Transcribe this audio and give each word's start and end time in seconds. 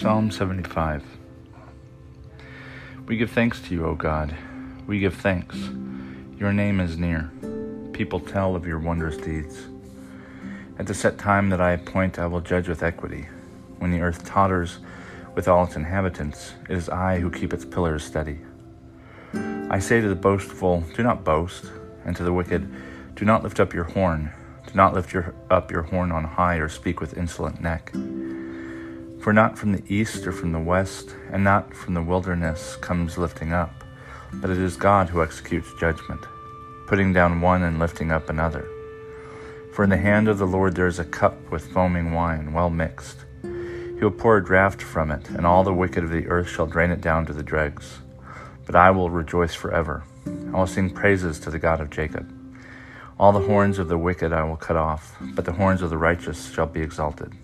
Psalm 0.00 0.30
75 0.30 1.04
We 3.04 3.18
give 3.18 3.30
thanks 3.32 3.60
to 3.60 3.74
you, 3.74 3.84
O 3.84 3.94
God. 3.94 4.34
We 4.86 4.98
give 4.98 5.14
thanks. 5.14 5.58
Your 6.38 6.54
name 6.54 6.80
is 6.80 6.96
near. 6.96 7.30
People 7.92 8.18
tell 8.18 8.56
of 8.56 8.66
your 8.66 8.78
wondrous 8.78 9.18
deeds. 9.18 9.66
At 10.78 10.86
the 10.86 10.94
set 10.94 11.18
time 11.18 11.50
that 11.50 11.60
I 11.60 11.72
appoint, 11.72 12.18
I 12.18 12.24
will 12.28 12.40
judge 12.40 12.66
with 12.66 12.82
equity. 12.82 13.28
When 13.76 13.90
the 13.90 14.00
earth 14.00 14.24
totters 14.24 14.78
with 15.34 15.48
all 15.48 15.64
its 15.64 15.76
inhabitants, 15.76 16.54
it 16.70 16.78
is 16.78 16.88
I 16.88 17.20
who 17.20 17.30
keep 17.30 17.52
its 17.52 17.66
pillars 17.66 18.02
steady. 18.02 18.38
I 19.68 19.80
say 19.80 20.00
to 20.00 20.08
the 20.08 20.14
boastful, 20.14 20.82
Do 20.94 21.02
not 21.02 21.24
boast, 21.24 21.70
and 22.06 22.16
to 22.16 22.22
the 22.22 22.32
wicked, 22.32 22.66
Do 23.16 23.26
not 23.26 23.42
lift 23.42 23.60
up 23.60 23.74
your 23.74 23.84
horn. 23.84 24.32
Do 24.66 24.72
not 24.72 24.94
lift 24.94 25.12
your, 25.12 25.34
up 25.50 25.70
your 25.70 25.82
horn 25.82 26.10
on 26.10 26.24
high 26.24 26.56
or 26.56 26.70
speak 26.70 27.02
with 27.02 27.18
insolent 27.18 27.60
neck. 27.60 27.92
For 29.20 29.34
not 29.34 29.58
from 29.58 29.72
the 29.72 29.82
east 29.86 30.26
or 30.26 30.32
from 30.32 30.52
the 30.52 30.58
west, 30.58 31.14
and 31.30 31.44
not 31.44 31.74
from 31.74 31.92
the 31.92 32.02
wilderness 32.02 32.76
comes 32.76 33.18
lifting 33.18 33.52
up, 33.52 33.84
but 34.32 34.48
it 34.48 34.56
is 34.56 34.78
God 34.78 35.10
who 35.10 35.22
executes 35.22 35.74
judgment, 35.78 36.22
putting 36.86 37.12
down 37.12 37.42
one 37.42 37.62
and 37.62 37.78
lifting 37.78 38.10
up 38.10 38.30
another. 38.30 38.66
For 39.74 39.84
in 39.84 39.90
the 39.90 39.98
hand 39.98 40.26
of 40.26 40.38
the 40.38 40.46
Lord 40.46 40.74
there 40.74 40.86
is 40.86 40.98
a 40.98 41.04
cup 41.04 41.36
with 41.50 41.70
foaming 41.70 42.12
wine, 42.12 42.54
well 42.54 42.70
mixed. 42.70 43.18
He 43.42 44.02
will 44.02 44.10
pour 44.10 44.38
a 44.38 44.44
draught 44.44 44.80
from 44.80 45.10
it, 45.10 45.28
and 45.28 45.44
all 45.44 45.64
the 45.64 45.74
wicked 45.74 46.02
of 46.02 46.10
the 46.10 46.26
earth 46.28 46.48
shall 46.48 46.66
drain 46.66 46.90
it 46.90 47.02
down 47.02 47.26
to 47.26 47.34
the 47.34 47.42
dregs. 47.42 47.98
But 48.64 48.74
I 48.74 48.90
will 48.90 49.10
rejoice 49.10 49.54
forever. 49.54 50.02
I 50.26 50.56
will 50.56 50.66
sing 50.66 50.88
praises 50.88 51.38
to 51.40 51.50
the 51.50 51.58
God 51.58 51.82
of 51.82 51.90
Jacob. 51.90 52.26
All 53.18 53.32
the 53.32 53.46
horns 53.46 53.78
of 53.78 53.88
the 53.88 53.98
wicked 53.98 54.32
I 54.32 54.44
will 54.44 54.56
cut 54.56 54.76
off, 54.76 55.14
but 55.34 55.44
the 55.44 55.52
horns 55.52 55.82
of 55.82 55.90
the 55.90 55.98
righteous 55.98 56.50
shall 56.50 56.64
be 56.64 56.80
exalted. 56.80 57.34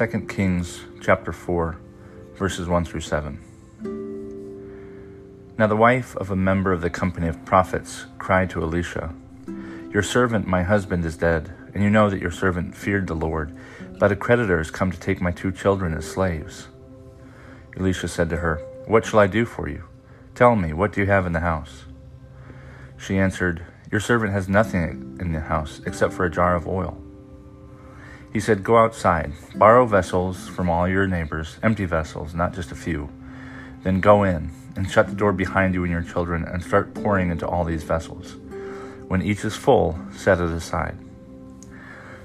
2 0.00 0.06
Kings 0.28 0.80
chapter 1.02 1.30
4, 1.30 1.78
verses 2.32 2.66
1 2.66 2.86
through 2.86 3.02
7. 3.02 3.38
Now 5.58 5.66
the 5.66 5.76
wife 5.76 6.16
of 6.16 6.30
a 6.30 6.36
member 6.36 6.72
of 6.72 6.80
the 6.80 6.88
company 6.88 7.28
of 7.28 7.44
prophets 7.44 8.06
cried 8.16 8.48
to 8.48 8.62
Elisha, 8.62 9.14
Your 9.92 10.02
servant, 10.02 10.46
my 10.46 10.62
husband, 10.62 11.04
is 11.04 11.18
dead, 11.18 11.52
and 11.74 11.84
you 11.84 11.90
know 11.90 12.08
that 12.08 12.22
your 12.22 12.30
servant 12.30 12.74
feared 12.74 13.08
the 13.08 13.14
Lord, 13.14 13.54
but 13.98 14.10
a 14.10 14.16
creditor 14.16 14.56
has 14.56 14.70
come 14.70 14.90
to 14.90 14.98
take 14.98 15.20
my 15.20 15.32
two 15.32 15.52
children 15.52 15.92
as 15.92 16.10
slaves. 16.10 16.68
Elisha 17.76 18.08
said 18.08 18.30
to 18.30 18.38
her, 18.38 18.56
What 18.86 19.04
shall 19.04 19.20
I 19.20 19.26
do 19.26 19.44
for 19.44 19.68
you? 19.68 19.84
Tell 20.34 20.56
me, 20.56 20.72
what 20.72 20.94
do 20.94 21.02
you 21.02 21.08
have 21.08 21.26
in 21.26 21.34
the 21.34 21.40
house? 21.40 21.84
She 22.96 23.18
answered, 23.18 23.66
Your 23.92 24.00
servant 24.00 24.32
has 24.32 24.48
nothing 24.48 25.18
in 25.20 25.32
the 25.32 25.40
house 25.40 25.82
except 25.84 26.14
for 26.14 26.24
a 26.24 26.30
jar 26.30 26.56
of 26.56 26.66
oil. 26.66 26.98
He 28.32 28.38
said, 28.38 28.62
Go 28.62 28.78
outside, 28.78 29.32
borrow 29.56 29.86
vessels 29.86 30.48
from 30.48 30.70
all 30.70 30.88
your 30.88 31.06
neighbors, 31.06 31.58
empty 31.62 31.84
vessels, 31.84 32.34
not 32.34 32.54
just 32.54 32.70
a 32.70 32.76
few. 32.76 33.08
Then 33.82 34.00
go 34.00 34.22
in 34.22 34.50
and 34.76 34.88
shut 34.88 35.08
the 35.08 35.16
door 35.16 35.32
behind 35.32 35.74
you 35.74 35.82
and 35.82 35.90
your 35.90 36.02
children 36.02 36.44
and 36.44 36.62
start 36.62 36.94
pouring 36.94 37.30
into 37.30 37.46
all 37.48 37.64
these 37.64 37.82
vessels. 37.82 38.36
When 39.08 39.22
each 39.22 39.44
is 39.44 39.56
full, 39.56 39.98
set 40.12 40.38
it 40.38 40.50
aside. 40.50 40.96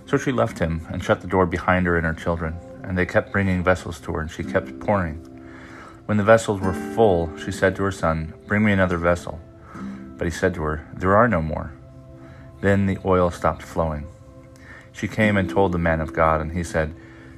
So 0.06 0.18
she 0.18 0.32
left 0.32 0.60
him 0.60 0.86
and 0.92 1.04
shut 1.04 1.22
the 1.22 1.28
door 1.28 1.48
behind 1.48 1.88
her 1.88 1.98
and 1.98 2.06
her 2.06 2.14
children, 2.14 2.56
and 2.84 2.96
they 2.96 3.08
kept 3.08 3.32
bringing 3.32 3.64
vessels 3.64 4.00
to 4.02 4.14
her, 4.14 4.22
and 4.22 4.30
she 4.30 4.44
kept 4.44 4.80
pouring. 4.80 5.16
When 6.06 6.18
the 6.18 6.24
vessels 6.24 6.62
were 6.62 6.74
full, 6.74 7.36
she 7.38 7.52
said 7.52 7.76
to 7.78 7.84
her 7.84 7.92
son, 7.92 8.36
Bring 8.46 8.64
me 8.64 8.72
another 8.72 8.98
vessel. 8.98 9.40
But 10.18 10.28
he 10.28 10.32
said 10.32 10.54
to 10.54 10.62
her, 10.62 10.88
There 10.94 11.16
are 11.16 11.28
no 11.28 11.42
more. 11.42 11.74
Then 12.62 12.86
the 12.86 13.00
oil 13.04 13.32
stopped 13.32 13.64
flowing. 13.64 14.06
She 14.96 15.10
came 15.10 15.36
and 15.36 15.50
told 15.50 15.74
the 15.74 15.78
man 15.78 16.00
of 16.00 16.14
God, 16.14 16.40
and 16.40 16.54
he 16.54 16.64
said, 16.64 16.96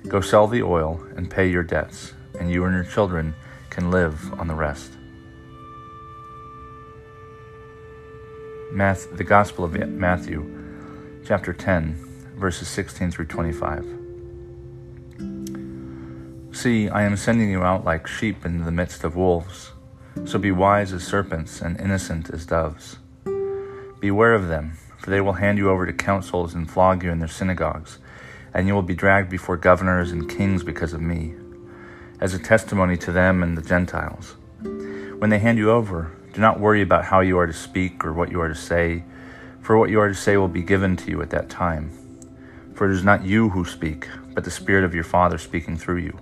Go 0.07 0.22
sell 0.22 0.47
the 0.47 0.62
oil 0.62 1.03
and 1.16 1.29
pay 1.29 1.50
your 1.50 1.63
debts, 1.63 2.13
and 2.40 2.51
you 2.51 2.63
and 2.66 2.75
your 2.75 2.84
children 2.84 3.34
can 3.72 3.90
live 3.90 4.31
on 4.40 4.47
the 4.47 4.53
rest. 4.53 4.91
Math, 8.72 9.18
the 9.18 9.23
Gospel 9.23 9.66
of 9.66 9.73
Matthew, 9.90 10.45
chapter 11.25 11.51
10, 11.51 12.35
verses 12.35 12.68
16 12.68 13.09
through 13.09 13.25
25. 13.25 13.85
See, 16.51 16.89
I 16.89 17.03
am 17.03 17.18
sending 17.18 17.50
you 17.50 17.63
out 17.63 17.85
like 17.85 18.07
sheep 18.07 18.45
into 18.45 18.63
the 18.66 18.72
midst 18.72 19.03
of 19.03 19.16
wolves. 19.16 19.72
So 20.25 20.38
be 20.38 20.51
wise 20.51 20.94
as 20.94 21.03
serpents 21.03 21.62
and 21.62 21.79
innocent 21.79 22.29
as 22.29 22.45
doves. 22.45 22.97
Beware 24.00 24.34
of 24.34 24.47
them 24.47 24.78
for 25.07 25.12
they 25.12 25.22
will 25.22 25.31
hand 25.31 25.57
you 25.57 25.69
over 25.69 25.85
to 25.85 25.94
councils 25.94 26.53
and 26.53 26.69
flog 26.69 27.01
you 27.01 27.09
in 27.09 27.19
their 27.19 27.29
synagogues, 27.29 27.97
and 28.53 28.68
you 28.68 28.73
will 28.73 28.81
be 28.81 28.94
dragged 28.94 29.29
before 29.29 29.56
governors 29.56 30.12
and 30.12 30.29
kings 30.29 30.66
because 30.66 30.91
of 30.91 31.00
me, 31.00 31.34
as 32.19 32.34
a 32.34 32.40
testimony 32.40 32.97
to 32.97 33.13
them 33.13 33.41
and 33.41 33.57
the 33.57 33.62
Gentiles. 33.62 34.35
When 34.59 35.29
they 35.29 35.40
hand 35.40 35.59
you 35.59 35.72
over, 35.72 36.12
do 36.34 36.41
not 36.41 36.59
worry 36.59 36.81
about 36.81 37.06
how 37.06 37.22
you 37.22 37.40
are 37.40 37.47
to 37.47 37.53
speak 37.53 38.03
or 38.03 38.12
what 38.12 38.31
you 38.31 38.41
are 38.41 38.50
to 38.50 38.53
say, 38.53 39.06
for 39.62 39.78
what 39.78 39.90
you 39.90 39.97
are 40.01 40.09
to 40.09 40.13
say 40.13 40.35
will 40.35 40.50
be 40.50 40.62
given 40.62 40.97
to 40.97 41.09
you 41.09 41.22
at 41.22 41.29
that 41.29 41.50
time. 41.50 41.89
For 42.74 42.91
it 42.91 42.94
is 42.94 43.06
not 43.06 43.24
you 43.24 43.47
who 43.47 43.63
speak, 43.63 44.09
but 44.34 44.44
the 44.44 44.51
Spirit 44.51 44.84
of 44.84 44.94
your 44.94 45.06
Father 45.06 45.38
speaking 45.38 45.78
through 45.78 46.00
you. 46.00 46.19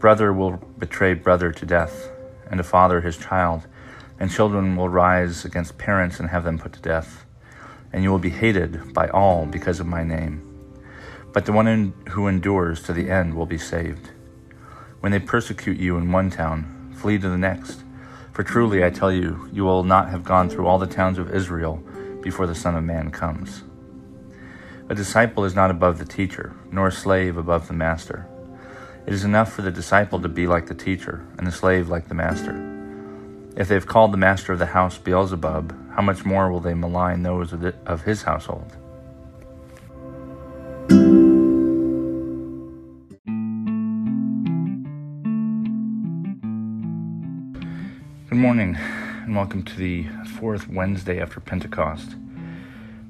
Brother 0.00 0.32
will 0.32 0.56
betray 0.76 1.14
brother 1.14 1.52
to 1.52 1.66
death, 1.66 2.10
and 2.50 2.58
a 2.58 2.64
father 2.64 3.00
his 3.00 3.16
child, 3.16 3.68
and 4.18 4.28
children 4.28 4.74
will 4.74 4.88
rise 4.88 5.44
against 5.44 5.78
parents 5.78 6.18
and 6.18 6.30
have 6.30 6.42
them 6.42 6.58
put 6.58 6.72
to 6.72 6.80
death 6.80 7.26
and 7.92 8.02
you 8.02 8.10
will 8.10 8.18
be 8.18 8.30
hated 8.30 8.92
by 8.94 9.08
all 9.08 9.46
because 9.46 9.80
of 9.80 9.86
my 9.86 10.04
name. 10.04 10.46
But 11.32 11.46
the 11.46 11.52
one 11.52 11.92
who 12.10 12.26
endures 12.26 12.82
to 12.82 12.92
the 12.92 13.10
end 13.10 13.34
will 13.34 13.46
be 13.46 13.58
saved. 13.58 14.10
When 15.00 15.12
they 15.12 15.18
persecute 15.18 15.78
you 15.78 15.96
in 15.96 16.12
one 16.12 16.30
town, 16.30 16.92
flee 16.94 17.18
to 17.18 17.28
the 17.28 17.38
next. 17.38 17.82
For 18.32 18.42
truly 18.42 18.84
I 18.84 18.90
tell 18.90 19.12
you, 19.12 19.48
you 19.52 19.64
will 19.64 19.84
not 19.84 20.10
have 20.10 20.24
gone 20.24 20.48
through 20.48 20.66
all 20.66 20.78
the 20.78 20.86
towns 20.86 21.18
of 21.18 21.34
Israel 21.34 21.82
before 22.22 22.46
the 22.46 22.54
Son 22.54 22.74
of 22.74 22.84
Man 22.84 23.10
comes. 23.10 23.62
A 24.88 24.94
disciple 24.94 25.44
is 25.44 25.54
not 25.54 25.70
above 25.70 25.98
the 25.98 26.04
teacher, 26.04 26.54
nor 26.70 26.88
a 26.88 26.92
slave 26.92 27.36
above 27.36 27.68
the 27.68 27.74
master. 27.74 28.26
It 29.06 29.12
is 29.12 29.24
enough 29.24 29.52
for 29.52 29.62
the 29.62 29.70
disciple 29.70 30.20
to 30.20 30.28
be 30.28 30.46
like 30.46 30.66
the 30.66 30.74
teacher, 30.74 31.24
and 31.38 31.46
the 31.46 31.52
slave 31.52 31.88
like 31.88 32.08
the 32.08 32.14
master. 32.14 32.66
If 33.56 33.68
they 33.68 33.74
have 33.74 33.86
called 33.86 34.12
the 34.12 34.18
master 34.18 34.52
of 34.52 34.58
the 34.58 34.66
house 34.66 34.98
Beelzebub, 34.98 35.74
how 35.94 36.02
much 36.02 36.24
more 36.24 36.50
will 36.50 36.60
they 36.60 36.74
malign 36.74 37.22
those 37.22 37.52
of, 37.52 37.60
the, 37.60 37.74
of 37.86 38.02
his 38.02 38.22
household? 38.22 38.76
Good 48.28 48.38
morning, 48.38 48.76
and 48.76 49.34
welcome 49.34 49.62
to 49.64 49.76
the 49.76 50.06
fourth 50.38 50.68
Wednesday 50.68 51.20
after 51.20 51.40
Pentecost. 51.40 52.16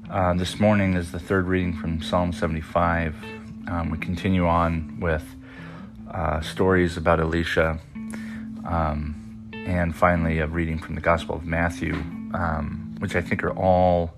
Uh, 0.09 0.33
this 0.33 0.59
morning 0.59 0.95
is 0.95 1.11
the 1.11 1.19
third 1.19 1.47
reading 1.47 1.73
from 1.73 2.01
Psalm 2.01 2.33
75. 2.33 3.15
Um, 3.67 3.89
we 3.89 3.97
continue 3.97 4.47
on 4.47 4.99
with 4.99 5.23
uh, 6.09 6.41
stories 6.41 6.97
about 6.97 7.19
Elisha. 7.19 7.79
Um, 8.65 9.21
and 9.65 9.95
finally 9.95 10.39
a 10.39 10.47
reading 10.47 10.79
from 10.79 10.95
the 10.95 11.01
Gospel 11.01 11.35
of 11.35 11.45
Matthew, 11.45 11.93
um, 12.33 12.95
which 12.99 13.15
I 13.15 13.21
think 13.21 13.43
are 13.43 13.51
all, 13.51 14.13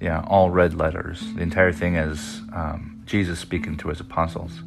yeah, 0.00 0.24
all 0.26 0.50
red 0.50 0.74
letters. 0.74 1.34
The 1.34 1.42
entire 1.42 1.72
thing 1.72 1.96
is 1.96 2.40
um, 2.54 3.02
Jesus 3.06 3.38
speaking 3.38 3.76
to 3.78 3.88
his 3.88 4.00
apostles, 4.00 4.62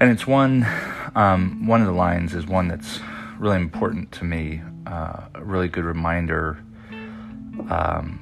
and 0.00 0.10
it's 0.10 0.26
one, 0.26 0.66
um, 1.14 1.66
one 1.66 1.80
of 1.80 1.86
the 1.86 1.92
lines 1.92 2.34
is 2.34 2.46
one 2.46 2.68
that's 2.68 3.00
really 3.38 3.56
important 3.56 4.12
to 4.12 4.24
me, 4.24 4.62
uh, 4.86 5.24
a 5.34 5.42
really 5.42 5.68
good 5.68 5.84
reminder 5.84 6.58
um, 7.70 8.20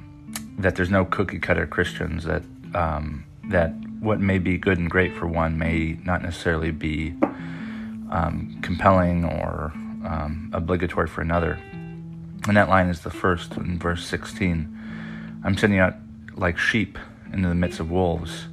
that 0.57 0.75
there's 0.75 0.89
no 0.89 1.05
cookie 1.05 1.39
cutter 1.39 1.65
Christians 1.65 2.23
that 2.25 2.43
um, 2.75 3.25
that 3.45 3.73
what 3.99 4.19
may 4.19 4.39
be 4.39 4.57
good 4.57 4.77
and 4.77 4.89
great 4.89 5.13
for 5.15 5.27
one 5.27 5.57
may 5.57 5.97
not 6.03 6.21
necessarily 6.21 6.71
be 6.71 7.13
um, 8.11 8.57
compelling 8.61 9.25
or 9.25 9.71
um, 10.05 10.49
obligatory 10.53 11.07
for 11.07 11.21
another. 11.21 11.59
And 12.47 12.57
that 12.57 12.69
line 12.69 12.87
is 12.87 13.01
the 13.01 13.09
first 13.09 13.55
in 13.55 13.79
verse 13.79 14.05
16. 14.05 15.41
I'm 15.43 15.57
sending 15.57 15.79
out 15.79 15.95
like 16.35 16.57
sheep 16.57 16.97
into 17.31 17.47
the 17.47 17.55
midst 17.55 17.79
of 17.79 17.89
wolves, 17.89 18.47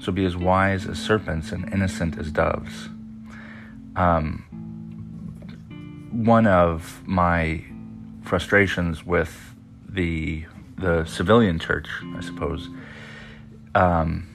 so 0.00 0.12
be 0.12 0.24
as 0.24 0.36
wise 0.36 0.86
as 0.86 0.98
serpents 0.98 1.52
and 1.52 1.72
innocent 1.72 2.18
as 2.18 2.30
doves. 2.30 2.88
Um, 3.96 4.44
one 6.10 6.46
of 6.46 7.02
my 7.06 7.64
frustrations 8.22 9.04
with 9.04 9.54
the 9.88 10.44
the 10.76 11.04
civilian 11.04 11.58
church, 11.58 11.88
I 12.16 12.20
suppose, 12.20 12.68
um, 13.74 14.28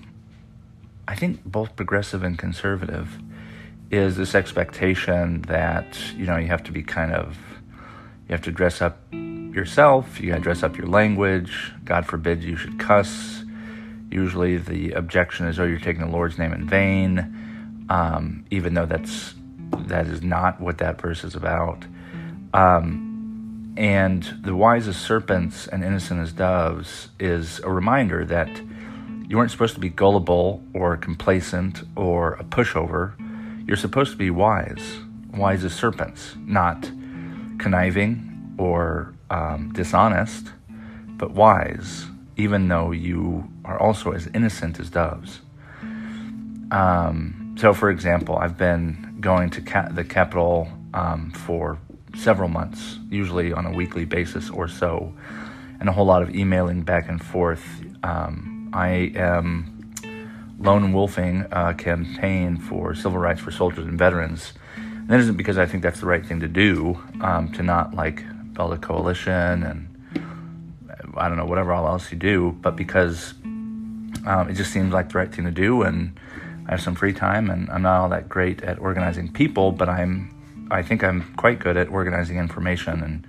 I 1.07 1.15
think 1.15 1.45
both 1.45 1.75
progressive 1.77 2.21
and 2.21 2.37
conservative, 2.37 3.17
is 3.91 4.17
this 4.17 4.35
expectation 4.35 5.43
that 5.43 5.97
you 6.15 6.25
know 6.25 6.37
you 6.37 6.47
have 6.47 6.63
to 6.63 6.71
be 6.71 6.83
kind 6.83 7.13
of 7.13 7.37
you 8.27 8.33
have 8.33 8.41
to 8.43 8.51
dress 8.51 8.81
up 8.81 8.99
yourself, 9.11 10.19
you 10.19 10.29
got 10.29 10.37
to 10.37 10.41
dress 10.41 10.63
up 10.63 10.77
your 10.77 10.87
language. 10.87 11.73
God 11.85 12.05
forbid 12.05 12.43
you 12.43 12.55
should 12.55 12.79
cuss. 12.79 13.43
Usually 14.09 14.57
the 14.57 14.91
objection 14.91 15.47
is, 15.47 15.59
"Oh, 15.59 15.63
you're 15.65 15.79
taking 15.79 16.01
the 16.01 16.11
Lord's 16.11 16.37
name 16.37 16.53
in 16.53 16.67
vain," 16.67 17.85
um, 17.89 18.45
even 18.51 18.73
though 18.73 18.85
that's 18.85 19.35
that 19.87 20.07
is 20.07 20.21
not 20.21 20.61
what 20.61 20.77
that 20.79 21.01
verse 21.01 21.23
is 21.23 21.35
about. 21.35 21.85
Um, 22.53 23.73
and 23.75 24.23
the 24.41 24.55
wise 24.55 24.87
as 24.87 24.97
serpents 24.97 25.67
and 25.67 25.83
innocent 25.83 26.19
as 26.19 26.31
doves 26.31 27.09
is 27.19 27.59
a 27.61 27.71
reminder 27.71 28.23
that 28.25 28.49
you 29.27 29.37
weren't 29.37 29.49
supposed 29.49 29.73
to 29.73 29.79
be 29.79 29.89
gullible 29.89 30.63
or 30.73 30.95
complacent 30.95 31.81
or 31.95 32.33
a 32.33 32.43
pushover. 32.43 33.13
You're 33.65 33.77
supposed 33.77 34.11
to 34.11 34.17
be 34.17 34.29
wise, 34.29 34.99
wise 35.33 35.63
as 35.63 35.73
serpents, 35.73 36.35
not 36.45 36.91
conniving 37.63 38.55
or 38.57 39.13
um, 39.29 39.71
dishonest, 39.73 40.51
but 41.17 41.31
wise, 41.31 42.05
even 42.35 42.67
though 42.67 42.91
you 42.91 43.49
are 43.63 43.79
also 43.79 44.11
as 44.11 44.27
innocent 44.33 44.79
as 44.79 44.89
doves. 44.89 45.41
Um, 46.71 47.55
so, 47.57 47.73
for 47.73 47.89
example, 47.89 48.35
I've 48.35 48.57
been 48.57 49.17
going 49.21 49.49
to 49.51 49.61
ca- 49.61 49.89
the 49.89 50.03
Capitol 50.03 50.67
um, 50.93 51.31
for 51.31 51.79
several 52.15 52.49
months, 52.49 52.99
usually 53.09 53.53
on 53.53 53.65
a 53.65 53.71
weekly 53.71 54.05
basis 54.05 54.49
or 54.49 54.67
so, 54.67 55.13
and 55.79 55.87
a 55.87 55.91
whole 55.91 56.05
lot 56.05 56.21
of 56.21 56.35
emailing 56.35 56.81
back 56.81 57.07
and 57.07 57.23
forth. 57.23 57.65
Um, 58.03 58.69
I 58.73 59.13
am 59.15 59.93
lone 60.59 60.93
wolfing 60.93 61.45
a 61.51 61.73
campaign 61.73 62.57
for 62.57 62.93
civil 62.93 63.19
rights 63.19 63.39
for 63.39 63.51
soldiers 63.51 63.85
and 63.85 63.97
veterans. 63.97 64.53
And 65.03 65.09
that 65.09 65.19
isn't 65.19 65.35
because 65.35 65.57
I 65.57 65.65
think 65.65 65.83
that's 65.83 65.99
the 65.99 66.05
right 66.05 66.25
thing 66.25 66.39
to 66.39 66.47
do, 66.47 66.97
um, 67.19 67.51
to 67.53 67.61
not 67.63 67.93
like 67.93 68.23
build 68.53 68.71
a 68.71 68.77
coalition 68.77 69.63
and 69.63 69.89
I 71.17 71.27
don't 71.27 71.37
know, 71.37 71.45
whatever 71.45 71.73
all 71.73 71.85
else 71.85 72.09
you 72.09 72.17
do, 72.17 72.57
but 72.61 72.77
because 72.77 73.33
um, 74.25 74.47
it 74.49 74.53
just 74.53 74.71
seems 74.71 74.93
like 74.93 75.11
the 75.11 75.17
right 75.17 75.33
thing 75.33 75.43
to 75.43 75.51
do. 75.51 75.81
And 75.81 76.17
I 76.67 76.71
have 76.71 76.81
some 76.81 76.95
free 76.95 77.11
time 77.11 77.49
and 77.49 77.69
I'm 77.69 77.81
not 77.81 78.01
all 78.01 78.09
that 78.09 78.29
great 78.29 78.63
at 78.63 78.79
organizing 78.79 79.31
people, 79.31 79.73
but 79.73 79.89
I'm 79.89 80.29
I 80.71 80.81
think 80.81 81.03
I'm 81.03 81.33
quite 81.35 81.59
good 81.59 81.75
at 81.75 81.89
organizing 81.89 82.37
information 82.37 83.03
and 83.03 83.27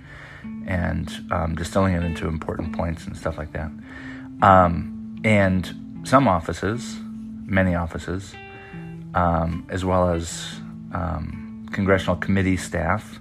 and 0.65 1.31
um, 1.31 1.55
distilling 1.55 1.93
it 1.93 2.03
into 2.03 2.27
important 2.27 2.73
points 2.73 3.05
and 3.05 3.17
stuff 3.17 3.37
like 3.37 3.51
that. 3.51 3.69
Um, 4.41 5.19
and 5.25 6.01
some 6.05 6.27
offices, 6.27 6.97
many 7.45 7.75
offices, 7.75 8.33
um, 9.13 9.67
as 9.69 9.83
well 9.83 10.09
as 10.09 10.59
um, 10.93 11.44
congressional 11.75 12.15
committee 12.15 12.57
staff, 12.57 13.19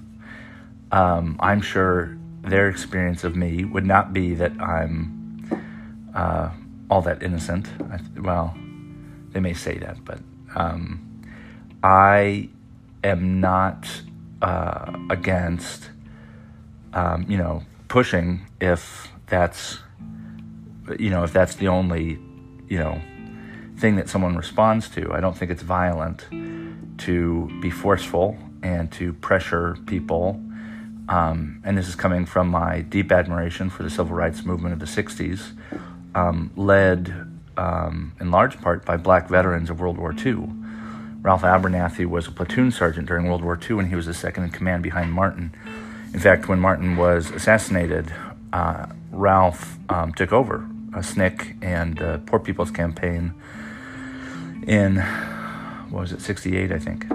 um, 0.93 1.37
I'm 1.41 1.61
sure 1.61 2.17
their 2.43 2.69
experience 2.69 3.25
of 3.25 3.35
me 3.35 3.65
would 3.65 3.85
not 3.85 4.13
be 4.13 4.35
that 4.35 4.53
I'm 4.61 5.51
uh, 6.15 6.51
all 6.89 7.03
that 7.03 7.23
innocent. 7.23 7.69
I, 7.91 7.99
well, 8.21 8.57
they 9.33 9.41
may 9.41 9.55
say 9.55 9.79
that, 9.79 10.05
but 10.05 10.21
um, 10.55 11.01
I 11.83 12.49
am 13.03 13.41
not 13.41 13.89
uh, 14.41 14.97
against, 15.11 15.91
um, 16.93 17.27
you 17.29 17.37
know, 17.37 17.63
pushing 17.89 18.47
if 18.61 19.09
that's, 19.27 19.79
you 20.99 21.11
know, 21.11 21.25
if 21.25 21.33
that's 21.33 21.57
the 21.57 21.69
only, 21.69 22.21
you 22.69 22.79
know, 22.79 23.01
thing 23.79 23.97
that 23.97 24.09
someone 24.09 24.37
responds 24.37 24.89
to. 24.91 25.13
I 25.13 25.19
don't 25.19 25.37
think 25.37 25.51
it's 25.51 25.63
violent 25.63 26.27
to 26.99 27.51
be 27.61 27.71
forceful 27.71 28.39
and 28.65 28.91
to 28.93 29.13
pressure 29.13 29.79
people. 29.87 30.41
Um, 31.09 31.61
and 31.65 31.79
this 31.79 31.87
is 31.87 31.95
coming 31.95 32.27
from 32.27 32.49
my 32.49 32.81
deep 32.81 33.13
admiration 33.13 33.71
for 33.71 33.85
the 33.85 33.91
civil 33.91 34.17
rights 34.17 34.45
movement 34.45 34.73
of 34.73 34.81
the 34.81 35.03
60s, 35.03 35.53
um, 36.17 36.51
led 36.57 37.29
um, 37.57 38.13
in 38.19 38.33
large 38.33 38.61
part 38.61 38.85
by 38.85 38.97
black 38.97 39.29
veterans 39.29 39.71
of 39.71 39.79
World 39.79 39.99
War 39.99 40.13
II 40.13 40.49
Ralph 41.25 41.41
Abernathy 41.41 42.05
was 42.05 42.29
a 42.29 42.31
platoon 42.31 42.71
sergeant 42.71 43.09
during 43.09 43.27
World 43.27 43.43
War 43.43 43.59
II, 43.59 43.79
and 43.79 43.89
he 43.89 43.97
was 43.97 44.05
the 44.05 44.13
second 44.13 44.45
in 44.45 44.51
command 44.51 44.83
behind 44.83 45.11
Martin. 45.11 45.55
In 46.13 46.21
fact, 46.21 46.49
when 46.49 46.61
Martin 46.61 46.99
was 46.99 47.31
assassinated, 47.31 48.13
uh, 48.53 48.85
Ralph 49.11 49.79
um, 49.89 50.13
took 50.13 50.35
over 50.35 50.69
SNCC 50.91 51.65
and 51.65 52.03
uh, 52.03 52.19
Poor 52.27 52.39
People's 52.39 52.71
Campaign 52.71 53.33
in, 54.67 54.97
what 55.89 56.03
was 56.03 56.13
it, 56.13 56.21
68, 56.21 56.71
I 56.71 56.79
think. 56.79 57.07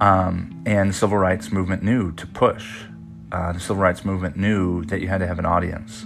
Um, 0.00 0.62
and 0.64 0.90
the 0.90 0.94
civil 0.94 1.18
rights 1.18 1.50
movement 1.50 1.82
knew 1.82 2.12
to 2.12 2.26
push. 2.26 2.84
Uh, 3.32 3.52
the 3.52 3.60
civil 3.60 3.82
rights 3.82 4.04
movement 4.04 4.36
knew 4.36 4.84
that 4.86 5.00
you 5.00 5.08
had 5.08 5.18
to 5.18 5.26
have 5.26 5.38
an 5.38 5.46
audience. 5.46 6.04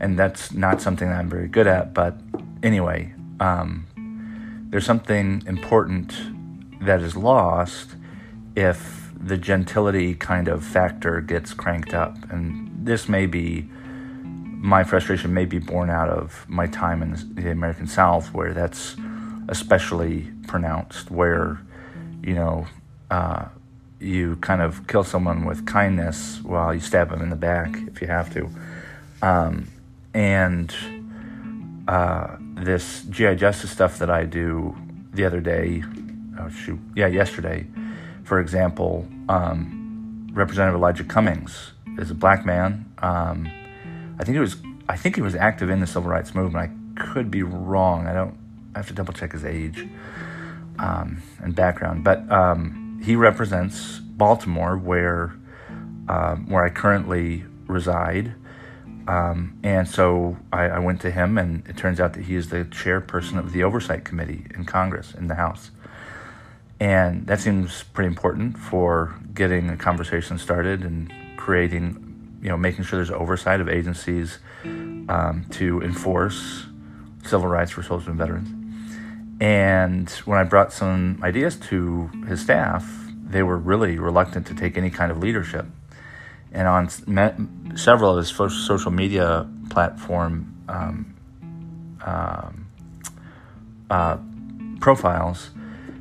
And 0.00 0.18
that's 0.18 0.52
not 0.52 0.80
something 0.80 1.08
that 1.08 1.18
I'm 1.18 1.28
very 1.28 1.48
good 1.48 1.66
at, 1.66 1.92
but 1.92 2.16
anyway, 2.62 3.12
um, 3.40 3.86
there's 4.70 4.86
something 4.86 5.42
important 5.46 6.14
that 6.84 7.00
is 7.00 7.16
lost 7.16 7.96
if 8.54 9.10
the 9.20 9.36
gentility 9.36 10.14
kind 10.14 10.46
of 10.48 10.64
factor 10.64 11.20
gets 11.20 11.52
cranked 11.52 11.94
up. 11.94 12.16
And 12.30 12.70
this 12.86 13.08
may 13.08 13.26
be 13.26 13.68
my 14.60 14.82
frustration 14.82 15.32
may 15.32 15.44
be 15.44 15.58
born 15.58 15.88
out 15.88 16.08
of 16.08 16.44
my 16.48 16.66
time 16.66 17.02
in 17.02 17.34
the 17.34 17.50
American 17.50 17.86
South, 17.86 18.34
where 18.34 18.52
that's 18.52 18.96
especially 19.48 20.28
pronounced, 20.46 21.10
where 21.10 21.60
you 22.22 22.34
know 22.34 22.66
uh, 23.10 23.46
you 24.00 24.36
kind 24.36 24.62
of 24.62 24.86
kill 24.86 25.04
someone 25.04 25.44
with 25.44 25.66
kindness 25.66 26.40
while 26.42 26.72
you 26.72 26.80
stab 26.80 27.10
them 27.10 27.20
in 27.22 27.30
the 27.30 27.36
back 27.36 27.76
if 27.88 28.00
you 28.00 28.06
have 28.06 28.32
to, 28.34 28.48
um, 29.22 29.68
and 30.14 30.74
uh, 31.88 32.36
this 32.54 33.02
GI 33.04 33.36
Justice 33.36 33.70
stuff 33.70 33.98
that 33.98 34.10
I 34.10 34.24
do 34.24 34.76
the 35.12 35.24
other 35.24 35.40
day, 35.40 35.82
oh 36.38 36.48
shoot, 36.50 36.78
yeah, 36.94 37.06
yesterday, 37.06 37.66
for 38.24 38.40
example, 38.40 39.08
um, 39.28 40.28
Representative 40.32 40.78
Elijah 40.78 41.04
Cummings 41.04 41.72
is 41.98 42.10
a 42.10 42.14
black 42.14 42.44
man. 42.44 42.84
Um, 42.98 43.50
I 44.20 44.24
think 44.24 44.34
he 44.34 44.40
was, 44.40 44.56
I 44.88 44.96
think 44.96 45.16
he 45.16 45.22
was 45.22 45.34
active 45.34 45.70
in 45.70 45.80
the 45.80 45.86
civil 45.86 46.10
rights 46.10 46.34
movement. 46.34 46.70
I 46.70 47.02
could 47.12 47.30
be 47.30 47.42
wrong. 47.42 48.06
I 48.06 48.12
don't. 48.12 48.36
I 48.74 48.78
have 48.78 48.88
to 48.88 48.94
double 48.94 49.12
check 49.12 49.32
his 49.32 49.44
age 49.44 49.88
um, 50.78 51.22
and 51.42 51.54
background, 51.54 52.04
but 52.04 52.30
um, 52.30 52.87
he 53.02 53.16
represents 53.16 53.98
Baltimore, 53.98 54.76
where 54.76 55.34
um, 56.08 56.48
where 56.48 56.64
I 56.64 56.70
currently 56.70 57.44
reside. 57.66 58.34
Um, 59.06 59.58
and 59.62 59.88
so 59.88 60.36
I, 60.52 60.64
I, 60.64 60.78
went 60.80 61.00
to 61.02 61.10
him, 61.10 61.38
and 61.38 61.66
it 61.66 61.76
turns 61.78 61.98
out 61.98 62.12
that 62.14 62.24
he 62.24 62.34
is 62.34 62.50
the 62.50 62.64
chairperson 62.64 63.38
of 63.38 63.52
the 63.52 63.62
Oversight 63.62 64.04
Committee 64.04 64.46
in 64.54 64.64
Congress, 64.66 65.14
in 65.14 65.28
the 65.28 65.34
House. 65.34 65.70
And 66.78 67.26
that 67.26 67.40
seems 67.40 67.84
pretty 67.84 68.08
important 68.08 68.58
for 68.58 69.14
getting 69.32 69.70
a 69.70 69.76
conversation 69.76 70.38
started 70.38 70.82
and 70.82 71.12
creating, 71.38 72.38
you 72.42 72.50
know, 72.50 72.56
making 72.58 72.84
sure 72.84 72.98
there's 72.98 73.10
oversight 73.10 73.60
of 73.60 73.68
agencies 73.68 74.38
um, 74.64 75.46
to 75.50 75.80
enforce 75.82 76.66
civil 77.24 77.48
rights 77.48 77.70
for 77.70 77.82
soldiers 77.82 78.08
and 78.08 78.18
veterans. 78.18 78.57
And 79.40 80.10
when 80.24 80.38
I 80.38 80.44
brought 80.44 80.72
some 80.72 81.20
ideas 81.22 81.56
to 81.68 82.08
his 82.26 82.40
staff, 82.40 82.84
they 83.22 83.42
were 83.42 83.58
really 83.58 83.98
reluctant 83.98 84.46
to 84.48 84.54
take 84.54 84.76
any 84.76 84.90
kind 84.90 85.12
of 85.12 85.18
leadership 85.18 85.66
and 86.52 86.66
on 86.66 87.76
several 87.76 88.12
of 88.12 88.18
his 88.18 88.28
social 88.28 88.90
media 88.90 89.48
platform 89.70 90.54
um, 90.68 91.14
um, 92.04 92.68
uh, 93.90 94.16
profiles, 94.80 95.50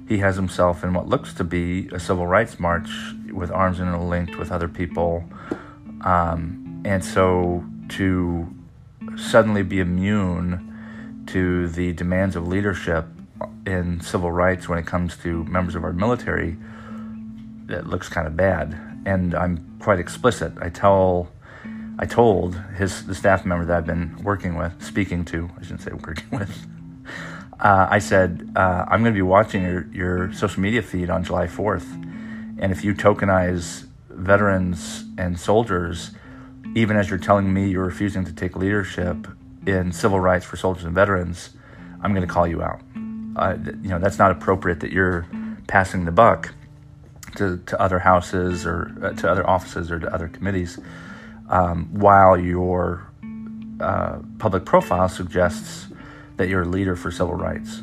he 0.08 0.20
has 0.20 0.36
himself 0.36 0.84
in 0.84 0.94
what 0.94 1.08
looks 1.08 1.34
to 1.34 1.44
be 1.44 1.90
a 1.92 2.00
civil 2.00 2.26
rights 2.26 2.60
march 2.60 2.90
with 3.32 3.52
arms 3.52 3.80
interlinked 3.80 4.38
with 4.38 4.52
other 4.52 4.70
people. 4.70 5.26
Um, 6.02 6.82
and 6.86 7.04
so 7.04 7.66
to 7.90 8.48
suddenly 9.18 9.64
be 9.64 9.80
immune 9.80 10.64
to 11.28 11.68
the 11.68 11.92
demands 11.92 12.38
of 12.38 12.48
leadership 12.48 13.06
in 13.68 14.02
civil 14.02 14.32
rights 14.32 14.68
when 14.68 14.80
it 14.80 14.88
comes 14.88 15.16
to 15.18 15.44
members 15.44 15.76
of 15.76 15.84
our 15.84 15.94
military 15.94 16.58
it 17.70 17.88
looks 17.88 18.10
kind 18.10 18.28
of 18.28 18.36
bad, 18.36 18.78
and 19.06 19.34
I'm 19.34 19.78
quite 19.80 20.00
explicit. 20.00 20.54
I 20.60 20.70
tell, 20.70 21.30
I 22.00 22.06
told 22.06 22.56
his 22.78 23.06
the 23.06 23.16
staff 23.16 23.46
member 23.46 23.66
that 23.66 23.78
I've 23.78 23.86
been 23.86 24.18
working 24.24 24.56
with, 24.56 24.82
speaking 24.84 25.26
to. 25.26 25.50
I 25.58 25.64
shouldn't 25.64 25.82
say 25.82 25.92
working 25.92 26.30
with. 26.40 26.68
Uh, 27.60 27.88
I 27.90 28.00
said 28.00 28.52
uh, 28.56 28.86
I'm 28.88 29.02
going 29.02 29.14
to 29.14 29.18
be 29.18 29.22
watching 29.22 29.64
your 29.64 29.88
your 29.92 30.34
social 30.34 30.62
media 30.62 30.82
feed 30.82 31.10
on 31.10 31.24
July 31.24 31.48
4th, 31.48 31.92
and 32.60 32.72
if 32.72 32.84
you 32.84 32.94
tokenize 32.94 33.88
veterans 34.10 35.06
and 35.18 35.40
soldiers, 35.40 36.12
even 36.76 36.98
as 36.98 37.10
you're 37.10 37.20
telling 37.20 37.54
me 37.54 37.70
you're 37.70 37.86
refusing 37.86 38.26
to 38.26 38.34
take 38.34 38.56
leadership 38.56 39.28
in 39.66 39.92
civil 39.92 40.20
rights 40.20 40.46
for 40.46 40.56
soldiers 40.58 40.86
and 40.86 40.96
veterans, 40.96 41.52
I'm 42.02 42.14
going 42.14 42.26
to 42.26 42.34
call 42.34 42.48
you 42.48 42.62
out. 42.62 42.82
Uh, 43.38 43.56
you 43.84 43.90
know 43.90 44.00
that's 44.00 44.18
not 44.18 44.32
appropriate 44.32 44.80
that 44.80 44.92
you're 44.92 45.28
passing 45.68 46.06
the 46.06 46.12
buck 46.12 46.54
to, 47.36 47.58
to 47.68 47.80
other 47.80 48.00
houses 48.00 48.66
or 48.66 48.92
uh, 49.04 49.12
to 49.14 49.30
other 49.30 49.48
offices 49.48 49.92
or 49.92 50.00
to 50.00 50.12
other 50.14 50.28
committees, 50.28 50.80
um, 51.50 51.88
while 51.92 52.36
your 52.38 53.08
uh, 53.80 54.18
public 54.40 54.66
profile 54.66 55.08
suggests 55.08 55.88
that 56.38 56.50
you're 56.50 56.64
a 56.64 56.68
leader 56.68 56.96
for 56.96 57.12
civil 57.12 57.36
rights. 57.36 57.82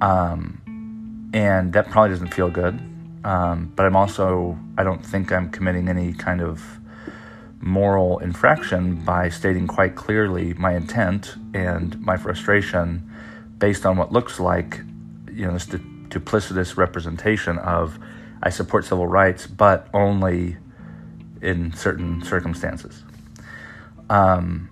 Um, 0.00 1.30
and 1.32 1.72
that 1.74 1.90
probably 1.90 2.10
doesn't 2.10 2.34
feel 2.34 2.50
good. 2.50 2.80
Um, 3.24 3.72
but 3.76 3.86
I'm 3.86 3.96
also, 3.96 4.58
I 4.78 4.82
don't 4.82 5.04
think 5.04 5.30
I'm 5.30 5.50
committing 5.50 5.88
any 5.88 6.12
kind 6.12 6.40
of 6.40 6.80
moral 7.60 8.18
infraction 8.18 9.04
by 9.04 9.28
stating 9.28 9.66
quite 9.66 9.94
clearly 9.94 10.54
my 10.54 10.74
intent 10.74 11.36
and 11.52 12.00
my 12.00 12.16
frustration 12.16 13.10
based 13.60 13.86
on 13.86 13.96
what 13.96 14.10
looks 14.10 14.40
like, 14.40 14.80
you 15.32 15.46
know, 15.46 15.52
this 15.52 15.66
duplicitous 15.66 16.76
representation 16.76 17.58
of 17.58 17.98
I 18.42 18.50
support 18.50 18.84
civil 18.84 19.06
rights, 19.06 19.46
but 19.46 19.88
only 19.94 20.56
in 21.40 21.72
certain 21.72 22.22
circumstances. 22.22 23.04
Um, 24.08 24.70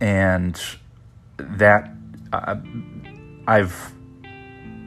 and 0.00 0.60
that 1.38 1.90
uh, 2.32 2.56
I've 3.46 3.92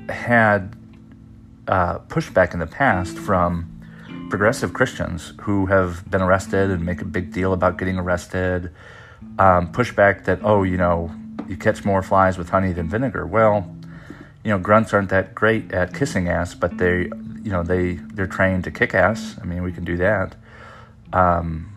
had 0.10 0.76
uh, 1.68 2.00
pushback 2.00 2.54
in 2.54 2.60
the 2.60 2.68
past 2.68 3.18
from 3.18 3.74
progressive 4.30 4.74
Christians 4.74 5.34
who 5.42 5.66
have 5.68 6.10
been 6.12 6.22
arrested 6.22 6.70
and 6.72 6.86
make 6.86 7.02
a 7.02 7.06
big 7.06 7.32
deal 7.32 7.54
about 7.54 7.78
getting 7.78 7.98
arrested. 7.98 8.72
Um, 9.40 9.72
pushback 9.72 10.26
that, 10.26 10.40
oh, 10.44 10.64
you 10.64 10.78
know, 10.78 11.12
you 11.48 11.58
catch 11.58 11.86
more 11.86 12.02
flies 12.02 12.38
with 12.38 12.50
honey 12.50 12.74
than 12.74 12.90
vinegar. 12.90 13.26
Well, 13.26 13.76
you 14.44 14.52
know, 14.52 14.60
grunts 14.60 14.94
aren't 14.94 15.10
that 15.10 15.36
great 15.36 15.72
at 15.74 15.94
kissing 15.94 16.30
ass, 16.30 16.54
but 16.54 16.78
they 16.78 17.10
you 17.44 17.52
know 17.52 17.64
they 17.64 17.94
they're 17.94 18.28
trained 18.28 18.64
to 18.66 18.72
kick 18.72 18.94
ass. 18.94 19.36
I 19.42 19.46
mean, 19.46 19.64
we 19.64 19.72
can 19.72 19.84
do 19.84 19.98
that. 19.98 20.36
Um, 21.14 21.74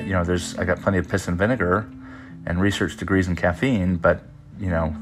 you 0.00 0.12
know, 0.12 0.24
there's 0.24 0.56
I 0.58 0.64
got 0.64 0.80
plenty 0.80 0.98
of 0.98 1.08
piss 1.08 1.28
and 1.28 1.38
vinegar, 1.38 1.88
and 2.46 2.60
research 2.60 2.96
degrees 2.96 3.28
in 3.28 3.36
caffeine, 3.36 3.96
but 3.96 4.22
you 4.58 4.68
know, 4.68 4.94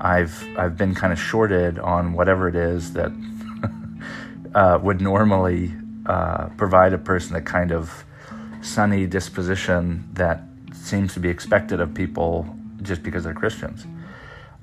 I've 0.00 0.46
I've 0.58 0.76
been 0.76 0.94
kind 0.94 1.12
of 1.12 1.18
shorted 1.18 1.78
on 1.78 2.12
whatever 2.12 2.48
it 2.48 2.56
is 2.56 2.92
that 2.94 3.12
uh, 4.54 4.78
would 4.82 5.00
normally 5.00 5.72
uh, 6.06 6.48
provide 6.56 6.92
a 6.92 6.98
person 6.98 7.36
a 7.36 7.42
kind 7.42 7.72
of 7.72 8.04
sunny 8.62 9.06
disposition 9.06 10.08
that 10.12 10.42
seems 10.72 11.14
to 11.14 11.20
be 11.20 11.28
expected 11.28 11.80
of 11.80 11.94
people 11.94 12.56
just 12.82 13.02
because 13.02 13.24
they're 13.24 13.34
Christians. 13.34 13.86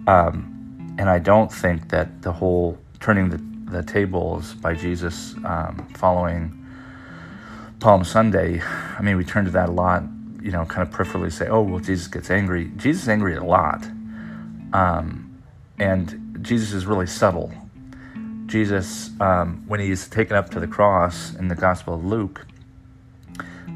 Um, 0.07 0.95
and 0.99 1.09
I 1.09 1.19
don't 1.19 1.51
think 1.51 1.89
that 1.89 2.21
the 2.21 2.31
whole 2.31 2.77
turning 2.99 3.29
the 3.29 3.49
the 3.69 3.83
tables 3.83 4.55
by 4.55 4.73
Jesus 4.73 5.35
um, 5.45 5.87
following 5.95 6.55
Palm 7.79 8.03
Sunday, 8.03 8.61
I 8.61 9.01
mean, 9.01 9.15
we 9.15 9.23
turn 9.23 9.45
to 9.45 9.51
that 9.51 9.69
a 9.69 9.71
lot, 9.71 10.03
you 10.41 10.51
know, 10.51 10.65
kind 10.65 10.87
of 10.87 10.93
peripherally 10.93 11.31
say, 11.31 11.47
oh, 11.47 11.61
well, 11.61 11.79
Jesus 11.79 12.07
gets 12.07 12.29
angry. 12.29 12.71
Jesus 12.75 13.03
is 13.03 13.09
angry 13.09 13.35
a 13.35 13.43
lot. 13.43 13.85
Um, 14.73 15.37
and 15.77 16.39
Jesus 16.41 16.73
is 16.73 16.85
really 16.85 17.07
subtle. 17.07 17.53
Jesus, 18.47 19.11
um, 19.21 19.63
when 19.67 19.79
he's 19.79 20.07
taken 20.07 20.35
up 20.35 20.49
to 20.51 20.59
the 20.59 20.67
cross 20.67 21.35
in 21.35 21.47
the 21.47 21.55
Gospel 21.55 21.93
of 21.93 22.03
Luke, 22.03 22.45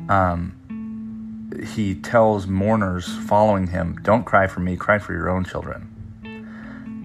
um, 0.10 0.58
he 1.62 1.96
tells 1.96 2.48
mourners 2.48 3.08
following 3.28 3.68
him, 3.68 4.00
Don't 4.02 4.24
cry 4.24 4.48
for 4.48 4.60
me, 4.60 4.76
cry 4.76 5.00
for 5.00 5.14
your 5.14 5.30
own 5.30 5.46
children 5.46 5.94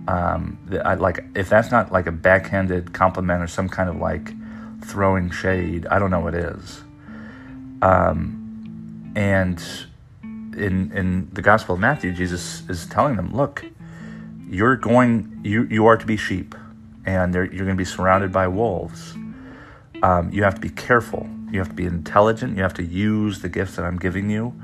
um, 0.08 0.58
I, 0.84 0.94
like 0.94 1.22
if 1.34 1.50
that's 1.50 1.70
not 1.70 1.92
like 1.92 2.06
a 2.06 2.12
backhanded 2.12 2.94
compliment 2.94 3.42
or 3.42 3.46
some 3.46 3.68
kind 3.68 3.90
of 3.90 3.96
like 3.96 4.32
throwing 4.82 5.30
shade, 5.30 5.86
I 5.86 5.98
don't 5.98 6.10
know 6.10 6.20
what 6.20 6.34
is. 6.34 6.82
Um, 7.82 9.12
and 9.14 9.62
in 10.22 10.92
in 10.92 11.28
the 11.32 11.42
Gospel 11.42 11.74
of 11.74 11.80
Matthew, 11.80 12.12
Jesus 12.12 12.66
is 12.70 12.86
telling 12.86 13.16
them, 13.16 13.36
"Look, 13.36 13.66
you're 14.48 14.76
going, 14.76 15.40
you 15.44 15.64
you 15.70 15.84
are 15.86 15.98
to 15.98 16.06
be 16.06 16.16
sheep, 16.16 16.54
and 17.04 17.34
you're 17.34 17.46
going 17.46 17.68
to 17.68 17.74
be 17.74 17.84
surrounded 17.84 18.32
by 18.32 18.48
wolves. 18.48 19.14
Um, 20.02 20.30
you 20.32 20.42
have 20.42 20.54
to 20.54 20.60
be 20.60 20.70
careful. 20.70 21.28
You 21.50 21.58
have 21.58 21.68
to 21.68 21.74
be 21.74 21.86
intelligent. 21.86 22.56
You 22.56 22.62
have 22.62 22.74
to 22.74 22.84
use 22.84 23.40
the 23.40 23.48
gifts 23.48 23.76
that 23.76 23.84
I'm 23.84 23.98
giving 23.98 24.30
you 24.30 24.60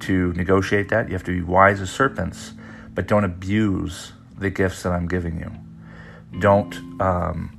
to 0.00 0.32
negotiate 0.34 0.88
that. 0.90 1.08
You 1.08 1.14
have 1.14 1.24
to 1.24 1.32
be 1.32 1.42
wise 1.42 1.80
as 1.80 1.90
serpents, 1.90 2.52
but 2.94 3.06
don't 3.06 3.24
abuse 3.24 4.12
the 4.38 4.50
gifts 4.50 4.82
that 4.82 4.92
I'm 4.92 5.08
giving 5.08 5.38
you. 5.38 5.50
Don't 6.40 6.74
um, 7.00 7.56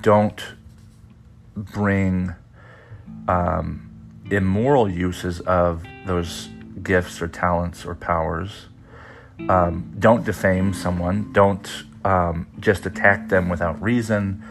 don't 0.00 0.42
bring 1.56 2.34
um, 3.28 3.90
immoral 4.30 4.90
uses 4.90 5.40
of 5.40 5.84
those 6.06 6.48
gifts 6.82 7.22
or 7.22 7.28
talents 7.28 7.84
or 7.84 7.94
powers. 7.94 8.66
Um, 9.48 9.94
don't 9.98 10.24
defame 10.24 10.74
someone. 10.74 11.32
Don't 11.32 11.84
um, 12.04 12.46
just 12.60 12.86
attack 12.86 13.28
them 13.28 13.48
without 13.48 13.80
reason. 13.82 14.44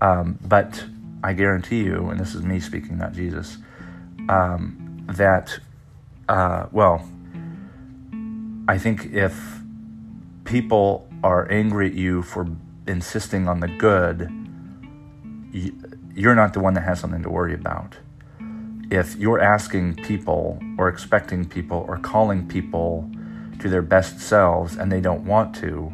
Um, 0.00 0.38
but 0.42 0.84
I 1.22 1.32
guarantee 1.34 1.82
you, 1.82 2.08
and 2.08 2.18
this 2.18 2.34
is 2.34 2.42
me 2.42 2.60
speaking, 2.60 2.98
not 2.98 3.12
Jesus, 3.12 3.58
um, 4.28 5.04
that, 5.08 5.58
uh, 6.28 6.66
well, 6.72 7.06
I 8.68 8.78
think 8.78 9.12
if 9.12 9.60
people 10.44 11.08
are 11.22 11.50
angry 11.50 11.88
at 11.88 11.94
you 11.94 12.22
for 12.22 12.48
insisting 12.86 13.48
on 13.48 13.60
the 13.60 13.68
good, 13.68 14.30
you're 16.14 16.34
not 16.34 16.54
the 16.54 16.60
one 16.60 16.74
that 16.74 16.82
has 16.82 17.00
something 17.00 17.22
to 17.22 17.30
worry 17.30 17.54
about. 17.54 17.96
If 18.90 19.16
you're 19.16 19.40
asking 19.40 19.96
people 19.96 20.58
or 20.78 20.88
expecting 20.88 21.44
people 21.44 21.84
or 21.86 21.98
calling 21.98 22.48
people 22.48 23.10
to 23.58 23.68
their 23.68 23.82
best 23.82 24.20
selves 24.20 24.76
and 24.76 24.90
they 24.90 25.00
don't 25.00 25.24
want 25.24 25.54
to, 25.56 25.92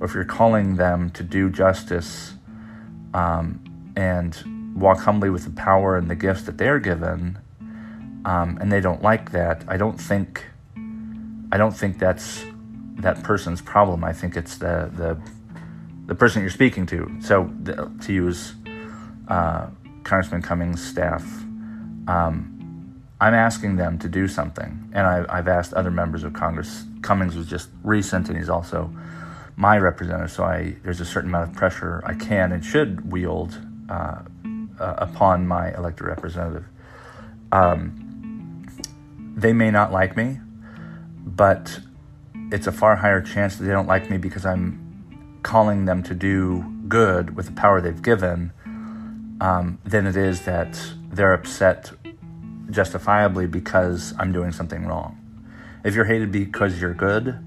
or 0.00 0.06
if 0.06 0.14
you're 0.14 0.24
calling 0.24 0.76
them 0.76 1.10
to 1.10 1.22
do 1.22 1.50
justice 1.50 2.34
um, 3.12 3.62
and 3.96 4.72
walk 4.74 5.00
humbly 5.00 5.30
with 5.30 5.44
the 5.44 5.50
power 5.50 5.96
and 5.96 6.10
the 6.10 6.14
gifts 6.14 6.42
that 6.42 6.58
they're 6.58 6.78
given, 6.78 7.38
um, 8.24 8.58
and 8.60 8.70
they 8.72 8.80
don't 8.80 9.02
like 9.02 9.32
that, 9.32 9.64
I 9.68 9.76
don't 9.76 10.00
think, 10.00 10.44
I 11.50 11.56
don't 11.56 11.76
think 11.76 11.98
that's 11.98 12.44
that 12.96 13.22
person's 13.22 13.60
problem. 13.60 14.04
I 14.04 14.12
think 14.12 14.36
it's 14.36 14.56
the 14.56 14.90
the 14.94 15.18
the 16.06 16.14
person 16.14 16.42
you're 16.42 16.50
speaking 16.50 16.86
to. 16.86 17.10
So 17.20 17.50
the, 17.62 17.90
to 18.02 18.12
use 18.12 18.54
uh, 19.28 19.68
Congressman 20.04 20.42
Cummings' 20.42 20.84
staff, 20.84 21.22
um, 22.06 23.02
I'm 23.20 23.34
asking 23.34 23.76
them 23.76 23.98
to 24.00 24.08
do 24.08 24.28
something, 24.28 24.90
and 24.92 25.06
I, 25.06 25.36
have 25.36 25.48
asked 25.48 25.74
other 25.74 25.90
members 25.90 26.24
of 26.24 26.32
Congress. 26.32 26.84
Cummings 27.02 27.36
was 27.36 27.46
just 27.46 27.68
recent, 27.82 28.28
and 28.28 28.36
he's 28.36 28.48
also 28.48 28.92
my 29.56 29.78
representative. 29.78 30.30
So 30.30 30.44
I 30.44 30.76
there's 30.82 31.00
a 31.00 31.04
certain 31.04 31.30
amount 31.30 31.50
of 31.50 31.56
pressure 31.56 32.02
I 32.04 32.14
can 32.14 32.52
and 32.52 32.64
should 32.64 33.10
wield 33.10 33.58
uh, 33.88 34.22
uh, 34.78 34.94
upon 34.98 35.46
my 35.46 35.74
elected 35.74 36.06
representative. 36.06 36.64
Um, 37.50 38.66
they 39.36 39.52
may 39.52 39.70
not 39.70 39.92
like 39.92 40.16
me, 40.16 40.40
but 41.24 41.80
it's 42.50 42.66
a 42.66 42.72
far 42.72 42.96
higher 42.96 43.20
chance 43.20 43.56
that 43.56 43.64
they 43.64 43.72
don't 43.72 43.86
like 43.86 44.10
me 44.10 44.18
because 44.18 44.44
I'm 44.44 45.40
calling 45.42 45.84
them 45.84 46.02
to 46.04 46.14
do 46.14 46.64
good 46.88 47.36
with 47.36 47.46
the 47.46 47.52
power 47.52 47.80
they've 47.80 48.02
given 48.02 48.52
um, 49.40 49.78
than 49.84 50.06
it 50.06 50.16
is 50.16 50.42
that 50.42 50.80
they're 51.10 51.32
upset 51.32 51.90
justifiably 52.70 53.46
because 53.46 54.14
I'm 54.18 54.32
doing 54.32 54.52
something 54.52 54.86
wrong. 54.86 55.18
If 55.84 55.94
you're 55.94 56.04
hated 56.04 56.30
because 56.30 56.80
you're 56.80 56.94
good, 56.94 57.38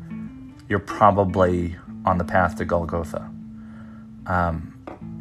you're 0.68 0.80
probably 0.80 1.78
on 2.06 2.18
the 2.18 2.24
path 2.24 2.58
to 2.58 2.66
Golgotha. 2.66 3.32
Um, 4.28 4.75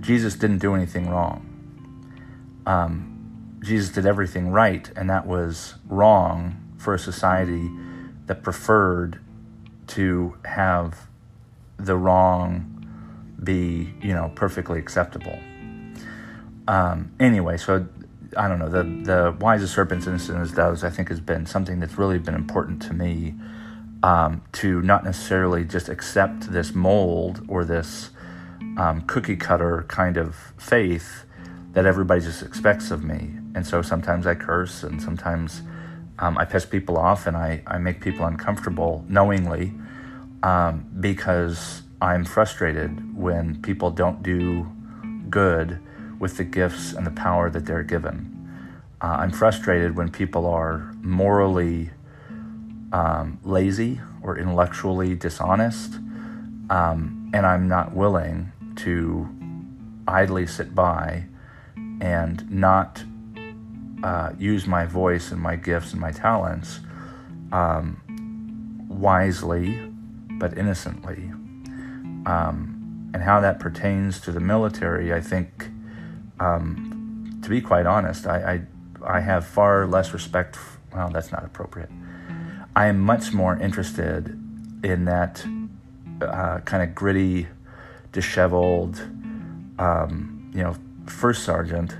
Jesus 0.04 0.34
didn't 0.34 0.58
do 0.58 0.74
anything 0.74 1.08
wrong. 1.08 1.50
Um, 2.66 3.58
Jesus 3.62 3.88
did 3.88 4.04
everything 4.04 4.50
right, 4.50 4.90
and 4.94 5.08
that 5.08 5.26
was 5.26 5.74
wrong 5.88 6.74
for 6.76 6.92
a 6.92 6.98
society 6.98 7.70
that 8.26 8.42
preferred 8.42 9.18
to 9.88 10.36
have 10.44 11.06
the 11.78 11.96
wrong 11.96 12.70
be, 13.42 13.94
you 14.02 14.12
know, 14.12 14.30
perfectly 14.34 14.78
acceptable. 14.78 15.38
um, 16.68 17.12
anyway, 17.18 17.56
so 17.56 17.86
I 18.36 18.48
don't 18.48 18.58
know 18.58 18.68
the 18.68 18.82
the 18.82 19.36
wise 19.40 19.62
as 19.62 19.70
serpents, 19.70 20.06
innocent 20.06 20.38
as 20.38 20.52
doves. 20.52 20.84
I 20.84 20.90
think 20.90 21.08
has 21.08 21.20
been 21.20 21.46
something 21.46 21.80
that's 21.80 21.96
really 21.96 22.18
been 22.18 22.34
important 22.34 22.82
to 22.82 22.94
me 22.94 23.34
um, 24.02 24.42
to 24.52 24.82
not 24.82 25.04
necessarily 25.04 25.64
just 25.64 25.88
accept 25.88 26.52
this 26.52 26.74
mold 26.74 27.42
or 27.48 27.64
this 27.64 28.10
um, 28.76 29.02
cookie 29.06 29.36
cutter 29.36 29.84
kind 29.88 30.16
of 30.16 30.34
faith 30.58 31.24
that 31.72 31.86
everybody 31.86 32.20
just 32.20 32.42
expects 32.42 32.90
of 32.90 33.04
me. 33.04 33.30
And 33.54 33.66
so 33.66 33.82
sometimes 33.82 34.26
I 34.26 34.34
curse 34.34 34.82
and 34.82 35.00
sometimes 35.02 35.62
um, 36.18 36.38
I 36.38 36.44
piss 36.44 36.64
people 36.64 36.96
off 36.96 37.26
and 37.26 37.36
I, 37.36 37.62
I 37.66 37.78
make 37.78 38.00
people 38.00 38.24
uncomfortable 38.24 39.04
knowingly 39.08 39.72
um, 40.42 40.86
because 41.00 41.82
I'm 42.00 42.24
frustrated 42.24 43.16
when 43.16 43.60
people 43.62 43.90
don't 43.90 44.22
do 44.22 44.70
good 45.30 45.80
with 46.18 46.36
the 46.36 46.44
gifts 46.44 46.92
and 46.92 47.06
the 47.06 47.10
power 47.10 47.50
that 47.50 47.66
they're 47.66 47.82
given. 47.82 48.30
Uh, 49.00 49.16
I'm 49.20 49.30
frustrated 49.30 49.96
when 49.96 50.10
people 50.10 50.46
are 50.46 50.92
morally 51.02 51.90
um, 52.92 53.38
lazy 53.42 54.00
or 54.22 54.38
intellectually 54.38 55.14
dishonest, 55.14 55.94
um, 56.70 57.30
and 57.34 57.46
I'm 57.46 57.68
not 57.68 57.94
willing 57.94 58.52
to 58.76 59.28
idly 60.06 60.46
sit 60.46 60.74
by 60.74 61.24
and 62.00 62.50
not 62.50 63.02
uh, 64.02 64.32
use 64.38 64.66
my 64.66 64.84
voice 64.84 65.30
and 65.30 65.40
my 65.40 65.56
gifts 65.56 65.92
and 65.92 66.00
my 66.00 66.12
talents 66.12 66.80
um, 67.52 68.00
wisely 68.88 69.80
but 70.38 70.56
innocently. 70.58 71.30
Um, 72.26 73.10
and 73.14 73.22
how 73.22 73.40
that 73.40 73.60
pertains 73.60 74.20
to 74.20 74.32
the 74.32 74.40
military, 74.40 75.12
I 75.12 75.20
think, 75.20 75.70
um, 76.40 77.38
to 77.42 77.48
be 77.48 77.60
quite 77.60 77.86
honest, 77.86 78.26
I, 78.26 78.66
I, 79.04 79.18
I, 79.18 79.20
have 79.20 79.46
far 79.46 79.86
less 79.86 80.12
respect. 80.12 80.58
Well, 80.92 81.10
that's 81.10 81.30
not 81.30 81.44
appropriate. 81.44 81.90
I 82.74 82.86
am 82.86 82.98
much 82.98 83.32
more 83.32 83.56
interested 83.56 84.28
in 84.82 85.04
that 85.04 85.44
uh, 86.32 86.60
kind 86.60 86.82
of 86.82 86.94
gritty, 86.94 87.46
disheveled, 88.12 89.00
um, 89.78 90.50
you 90.54 90.62
know, 90.62 90.76
first 91.06 91.44
sergeant 91.44 91.96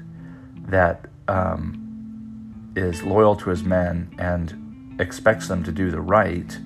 that 0.69 1.09
um, 1.29 2.73
is 2.77 3.03
loyal 3.03 3.37
to 3.37 3.51
his 3.51 3.63
men 3.63 4.15
and 4.19 5.01
expects 5.01 5.49
them 5.49 5.63
to 5.65 5.73
do 5.73 5.91
the 5.91 6.01
right, 6.01 6.59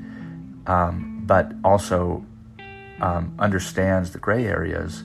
um, 0.66 1.22
but 1.26 1.52
also 1.64 2.24
um, 3.00 3.34
understands 3.38 4.10
the 4.10 4.18
gray 4.18 4.46
areas, 4.46 5.04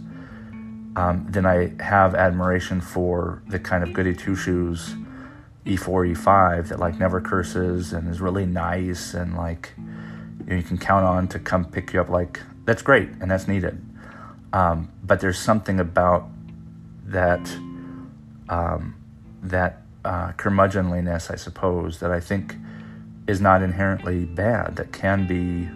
um, 0.95 1.25
then 1.29 1.45
I 1.45 1.74
have 1.81 2.15
admiration 2.15 2.81
for 2.81 3.41
the 3.48 3.60
kind 3.60 3.83
of 3.83 3.93
goody 3.93 4.15
two 4.15 4.36
shoes 4.36 4.95
E4, 5.65 6.13
E5 6.15 6.67
that 6.69 6.79
like 6.79 7.00
never 7.00 7.22
curses 7.22 7.93
and 7.93 8.10
is 8.10 8.19
really 8.19 8.45
nice 8.45 9.13
and 9.13 9.36
like 9.36 9.74
you, 10.53 10.57
you 10.57 10.63
can 10.63 10.77
count 10.77 11.05
on 11.05 11.27
to 11.29 11.39
come 11.39 11.65
pick 11.65 11.93
you 11.93 12.01
up. 12.01 12.10
Like 12.10 12.39
that's 12.65 12.81
great 12.81 13.10
and 13.22 13.31
that's 13.31 13.48
needed. 13.48 13.81
Um, 14.53 14.91
but 15.03 15.19
there's 15.19 15.39
something 15.39 15.79
about 15.79 16.27
that 17.05 17.50
um, 18.50 18.95
that 19.41 19.81
uh, 20.05 20.33
curmudgeonliness, 20.33 21.31
I 21.31 21.36
suppose, 21.36 22.00
that 22.00 22.12
I 22.12 22.19
think 22.19 22.55
is 23.27 23.41
not 23.41 23.62
inherently 23.62 24.25
bad. 24.25 24.75
That 24.75 24.91
can 24.91 25.27
be 25.27 25.69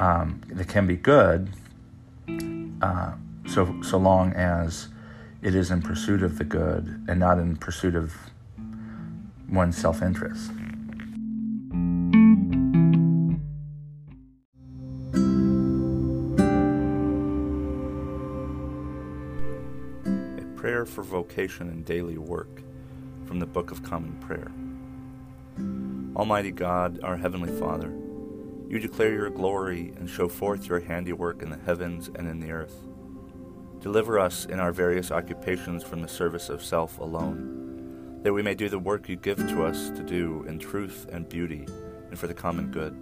um, 0.00 0.40
that 0.48 0.68
can 0.68 0.86
be 0.86 0.96
good, 0.96 1.50
uh, 2.80 3.12
so 3.46 3.82
so 3.82 3.98
long 3.98 4.32
as 4.32 4.88
it 5.42 5.54
is 5.54 5.70
in 5.70 5.82
pursuit 5.82 6.22
of 6.22 6.38
the 6.38 6.44
good 6.44 7.04
and 7.08 7.20
not 7.20 7.38
in 7.38 7.56
pursuit 7.56 7.94
of 7.94 8.14
one's 9.48 9.76
self 9.76 10.02
for 20.88 21.02
vocation 21.02 21.68
and 21.68 21.84
daily 21.84 22.18
work 22.18 22.62
from 23.26 23.38
the 23.38 23.46
Book 23.46 23.70
of 23.70 23.82
Common 23.82 24.16
Prayer. 24.16 24.50
Almighty 26.16 26.50
God, 26.50 27.00
our 27.02 27.16
Heavenly 27.16 27.52
Father, 27.60 27.92
you 28.68 28.78
declare 28.78 29.12
your 29.12 29.30
glory 29.30 29.92
and 29.96 30.08
show 30.08 30.28
forth 30.28 30.66
your 30.66 30.80
handiwork 30.80 31.42
in 31.42 31.50
the 31.50 31.58
heavens 31.58 32.10
and 32.14 32.26
in 32.26 32.40
the 32.40 32.50
earth. 32.50 32.74
Deliver 33.80 34.18
us 34.18 34.46
in 34.46 34.58
our 34.58 34.72
various 34.72 35.12
occupations 35.12 35.84
from 35.84 36.02
the 36.02 36.08
service 36.08 36.48
of 36.48 36.64
self 36.64 36.98
alone, 36.98 38.20
that 38.22 38.32
we 38.32 38.42
may 38.42 38.54
do 38.54 38.68
the 38.68 38.78
work 38.78 39.08
you 39.08 39.16
give 39.16 39.38
to 39.38 39.64
us 39.64 39.90
to 39.90 40.02
do 40.02 40.44
in 40.48 40.58
truth 40.58 41.06
and 41.12 41.28
beauty 41.28 41.66
and 42.08 42.18
for 42.18 42.26
the 42.26 42.34
common 42.34 42.70
good. 42.70 42.96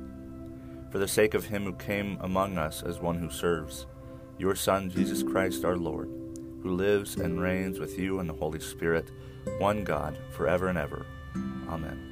For 0.91 0.99
the 0.99 1.09
sake 1.09 1.35
of 1.35 1.47
him 1.47 1.65
who 1.65 1.73
came 1.75 2.19
among 2.21 2.59
us 2.59 2.83
as 2.83 3.01
one 3.01 3.19
who 3.19 3.31
serves, 3.31 3.87
your 4.39 4.55
Son, 4.55 4.91
Jesus 4.91 5.23
Christ 5.23 5.65
our 5.65 5.77
Lord, 5.77 6.11
who 6.67 6.75
lives 6.75 7.15
and 7.15 7.41
reigns 7.41 7.79
with 7.79 7.97
you 7.97 8.19
and 8.19 8.29
the 8.29 8.35
Holy 8.35 8.59
Spirit, 8.59 9.13
one 9.59 9.85
God, 9.85 10.19
forever 10.33 10.67
and 10.67 10.77
ever. 10.77 11.07
Amen. 11.69 12.03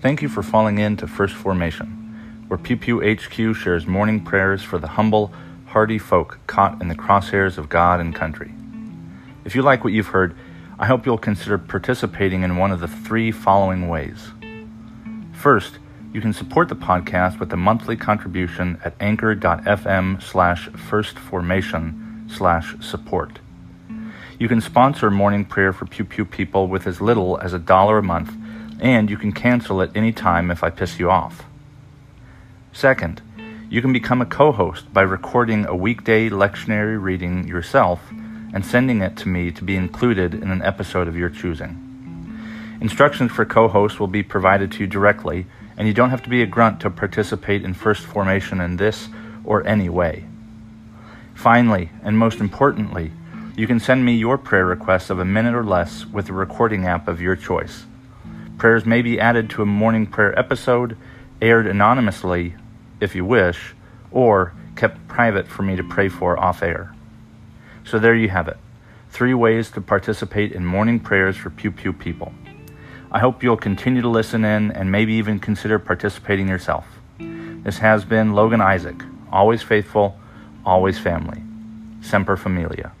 Thank 0.00 0.20
you 0.20 0.28
for 0.28 0.42
falling 0.42 0.78
in 0.78 0.96
to 0.96 1.06
First 1.06 1.34
Formation, 1.34 2.44
where 2.48 2.58
Pew 2.58 2.76
Pew 2.76 3.00
HQ 3.00 3.54
shares 3.54 3.86
morning 3.86 4.24
prayers 4.24 4.64
for 4.64 4.78
the 4.78 4.88
humble, 4.88 5.32
hardy 5.66 5.98
folk 5.98 6.40
caught 6.48 6.80
in 6.82 6.88
the 6.88 6.96
crosshairs 6.96 7.56
of 7.56 7.68
God 7.68 8.00
and 8.00 8.12
country. 8.12 8.52
If 9.44 9.54
you 9.54 9.62
like 9.62 9.84
what 9.84 9.92
you've 9.92 10.08
heard, 10.08 10.34
I 10.76 10.86
hope 10.86 11.06
you'll 11.06 11.18
consider 11.18 11.56
participating 11.56 12.42
in 12.42 12.56
one 12.56 12.72
of 12.72 12.80
the 12.80 12.88
three 12.88 13.30
following 13.30 13.88
ways. 13.88 14.32
First, 15.36 15.78
you 16.14 16.22
can 16.22 16.32
support 16.32 16.68
the 16.70 16.74
podcast 16.74 17.38
with 17.38 17.52
a 17.52 17.58
monthly 17.58 17.94
contribution 17.94 18.80
at 18.82 18.94
anchor.fm 19.00 20.22
slash 20.22 20.68
firstformation 20.70 22.30
slash 22.30 22.74
support. 22.80 23.38
You 24.38 24.48
can 24.48 24.62
sponsor 24.62 25.10
morning 25.10 25.44
prayer 25.44 25.74
for 25.74 25.84
Pew 25.84 26.06
Pew 26.06 26.24
people 26.24 26.68
with 26.68 26.86
as 26.86 27.02
little 27.02 27.38
as 27.38 27.52
a 27.52 27.58
dollar 27.58 27.98
a 27.98 28.02
month 28.02 28.34
and 28.80 29.10
you 29.10 29.18
can 29.18 29.32
cancel 29.32 29.82
at 29.82 29.94
any 29.94 30.10
time 30.10 30.50
if 30.50 30.64
I 30.64 30.70
piss 30.70 30.98
you 30.98 31.10
off. 31.10 31.44
Second, 32.72 33.20
you 33.68 33.82
can 33.82 33.92
become 33.92 34.22
a 34.22 34.26
co 34.26 34.52
host 34.52 34.92
by 34.92 35.02
recording 35.02 35.66
a 35.66 35.76
weekday 35.76 36.30
lectionary 36.30 37.00
reading 37.00 37.46
yourself 37.46 38.00
and 38.54 38.64
sending 38.64 39.02
it 39.02 39.18
to 39.18 39.28
me 39.28 39.50
to 39.52 39.64
be 39.64 39.76
included 39.76 40.32
in 40.32 40.50
an 40.50 40.62
episode 40.62 41.08
of 41.08 41.16
your 41.16 41.28
choosing. 41.28 41.85
Instructions 42.80 43.32
for 43.32 43.44
co 43.44 43.68
hosts 43.68 43.98
will 43.98 44.06
be 44.06 44.22
provided 44.22 44.70
to 44.72 44.80
you 44.80 44.86
directly, 44.86 45.46
and 45.76 45.88
you 45.88 45.94
don't 45.94 46.10
have 46.10 46.22
to 46.22 46.30
be 46.30 46.42
a 46.42 46.46
grunt 46.46 46.80
to 46.80 46.90
participate 46.90 47.64
in 47.64 47.72
first 47.72 48.04
formation 48.04 48.60
in 48.60 48.76
this 48.76 49.08
or 49.44 49.66
any 49.66 49.88
way. 49.88 50.24
Finally, 51.34 51.90
and 52.02 52.18
most 52.18 52.40
importantly, 52.40 53.12
you 53.56 53.66
can 53.66 53.80
send 53.80 54.04
me 54.04 54.14
your 54.14 54.36
prayer 54.36 54.66
requests 54.66 55.08
of 55.08 55.18
a 55.18 55.24
minute 55.24 55.54
or 55.54 55.64
less 55.64 56.04
with 56.04 56.26
the 56.26 56.32
recording 56.32 56.84
app 56.84 57.08
of 57.08 57.20
your 57.20 57.36
choice. 57.36 57.86
Prayers 58.58 58.84
may 58.84 59.02
be 59.02 59.20
added 59.20 59.48
to 59.50 59.62
a 59.62 59.66
morning 59.66 60.06
prayer 60.06 60.38
episode, 60.38 60.96
aired 61.40 61.66
anonymously 61.66 62.54
if 63.00 63.14
you 63.14 63.24
wish, 63.24 63.74
or 64.10 64.52
kept 64.76 65.08
private 65.08 65.46
for 65.46 65.62
me 65.62 65.76
to 65.76 65.84
pray 65.84 66.08
for 66.08 66.38
off 66.38 66.62
air. 66.62 66.94
So 67.84 67.98
there 67.98 68.14
you 68.14 68.28
have 68.28 68.48
it 68.48 68.58
three 69.08 69.32
ways 69.32 69.70
to 69.70 69.80
participate 69.80 70.52
in 70.52 70.62
morning 70.62 71.00
prayers 71.00 71.38
for 71.38 71.48
Pew 71.48 71.70
Pew 71.70 71.90
people. 71.90 72.34
I 73.16 73.18
hope 73.18 73.42
you'll 73.42 73.56
continue 73.56 74.02
to 74.02 74.10
listen 74.10 74.44
in 74.44 74.72
and 74.72 74.92
maybe 74.92 75.14
even 75.14 75.38
consider 75.38 75.78
participating 75.78 76.48
yourself. 76.48 76.84
This 77.18 77.78
has 77.78 78.04
been 78.04 78.34
Logan 78.34 78.60
Isaac, 78.60 79.02
always 79.32 79.62
faithful, 79.62 80.20
always 80.66 80.98
family. 80.98 81.40
Semper 82.02 82.36
Familia. 82.36 82.92